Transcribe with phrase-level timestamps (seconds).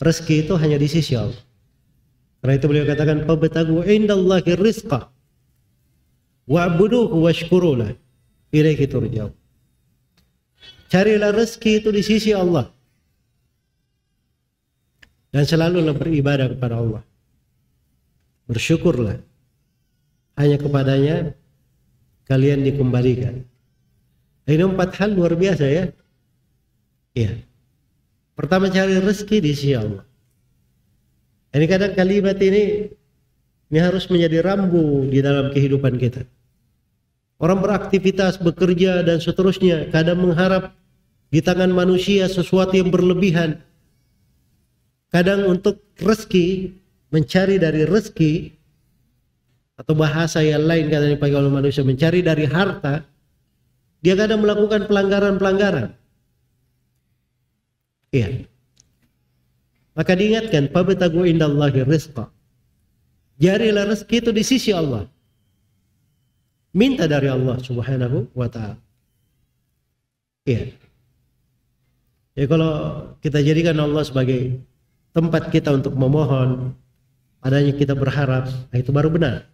[0.00, 1.38] rezeki itu hanya di sisi Allah.
[2.40, 5.12] Karena itu beliau katakan fabtagu indallahi rizqa
[6.48, 7.92] wa'buduhu washkuru lah.
[8.50, 9.30] Ilaihi turja'un.
[10.90, 12.66] Carilah rezeki itu di sisi Allah.
[15.30, 17.02] Dan selalulah beribadah kepada Allah.
[18.50, 19.22] Bersyukurlah.
[20.34, 21.16] Hanya kepadanya
[22.26, 23.46] kalian dikembalikan.
[24.50, 25.84] Ini empat hal luar biasa ya.
[27.14, 27.49] Iya.
[28.40, 30.00] Pertama cari rezeki di sisi Allah.
[31.52, 32.88] Ini kadang kalimat ini
[33.68, 36.24] ini harus menjadi rambu di dalam kehidupan kita.
[37.36, 40.72] Orang beraktivitas, bekerja dan seterusnya kadang mengharap
[41.28, 43.60] di tangan manusia sesuatu yang berlebihan.
[45.12, 46.72] Kadang untuk rezeki,
[47.12, 48.56] mencari dari rezeki
[49.76, 53.04] atau bahasa yang lain kadang dipakai oleh manusia mencari dari harta,
[54.00, 55.99] dia kadang melakukan pelanggaran-pelanggaran.
[58.10, 58.46] Iya.
[59.94, 62.30] Maka diingatkan, "Fabtagu indallahi rizqa."
[63.40, 65.08] Jarilah rezeki itu di sisi Allah.
[66.76, 68.78] Minta dari Allah Subhanahu wa taala.
[70.44, 70.76] Iya.
[72.38, 72.72] Ya kalau
[73.24, 74.60] kita jadikan Allah sebagai
[75.10, 76.76] tempat kita untuk memohon,
[77.42, 79.50] padanya kita berharap, nah itu baru benar.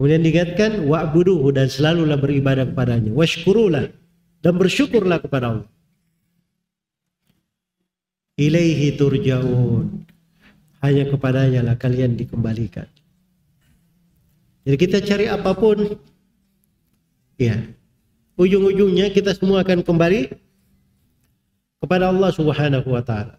[0.00, 3.92] Kemudian diingatkan wa'buduhu dan selalulah beribadah kepadanya, washkurulah
[4.40, 5.68] dan bersyukurlah kepada Allah.
[8.42, 10.02] Ilaihi turja'un.
[10.82, 12.90] Hanya kepadanya lah kalian dikembalikan.
[14.66, 15.94] Jadi kita cari apa pun,
[17.38, 17.54] ya,
[18.34, 20.34] ujung-ujungnya kita semua akan kembali
[21.82, 23.38] kepada Allah Subhanahu wa taala.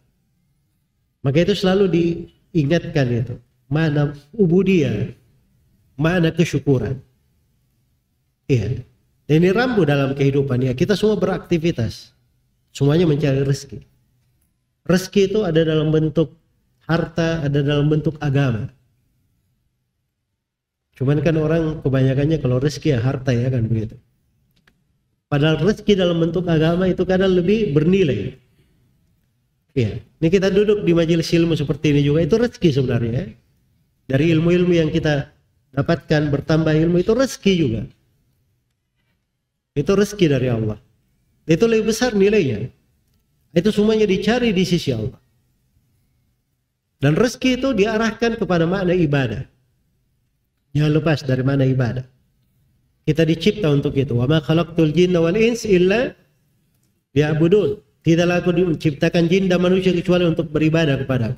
[1.24, 3.36] Maka itu selalu diingatkan itu,
[3.72, 5.16] mana ubudiyah,
[5.96, 7.00] mana kesyukuran.
[8.52, 8.84] Iya.
[9.24, 10.76] Dan ini rambu dalam kehidupan ya.
[10.76, 12.12] Kita semua beraktivitas.
[12.76, 13.93] Semuanya mencari rezeki.
[14.84, 16.36] Rezeki itu ada dalam bentuk
[16.84, 18.67] harta, ada dalam bentuk agama.
[20.94, 23.97] Cuman kan orang kebanyakannya kalau rezeki ya harta ya kan begitu.
[25.31, 28.38] Padahal rezeki dalam bentuk agama itu kadang lebih bernilai.
[29.74, 33.13] Iya, ini kita duduk di majelis ilmu seperti ini juga itu rezeki sebenarnya.
[33.18, 33.25] Ya.
[34.06, 35.34] Dari ilmu-ilmu yang kita
[35.74, 37.81] dapatkan bertambah ilmu itu rezeki juga.
[39.74, 40.78] Itu rezeki dari Allah.
[41.50, 42.69] Itu lebih besar nilainya.
[43.53, 45.22] Itu semuanya dicari di sisi Allah.
[46.97, 49.46] Dan rezeki itu diarahkan kepada makna ibadah.
[50.74, 52.02] Jangan lepas dari mana ibadah.
[53.06, 54.18] Kita dicipta untuk itu.
[54.18, 56.18] Wa ma khalaqtul jinna wal ins illa
[57.14, 57.78] liya'budun.
[58.03, 61.38] Tidaklah aku diciptakan jin dan manusia kecuali untuk beribadah kepada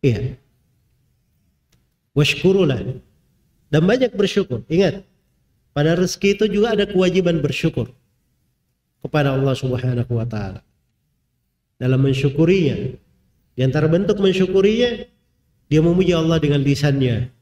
[0.00, 0.40] Iya.
[2.16, 2.80] Washkurulah.
[3.70, 4.64] Dan banyak bersyukur.
[4.66, 5.04] Ingat,
[5.76, 7.92] pada rezeki itu juga ada kewajiban bersyukur
[9.04, 10.60] kepada Allah Subhanahu wa taala
[11.80, 12.92] dalam mensyukurinya.
[13.56, 15.08] Di antara bentuk mensyukurinya,
[15.72, 17.32] dia memuji Allah dengan lisannya.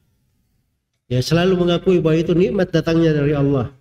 [1.11, 3.75] Ya selalu mengakui bahwa itu nikmat datangnya dari Allah.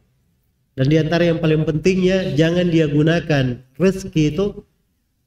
[0.74, 4.66] Dan di antara yang paling pentingnya, jangan dia gunakan rezeki itu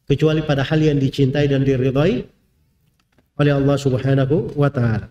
[0.08, 2.28] kecuali pada hal yang dicintai dan diridhai
[3.40, 5.08] oleh Allah Subhanahu wa taala.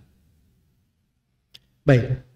[1.84, 2.29] Baik.